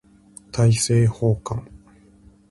[0.51, 1.63] 大政奉還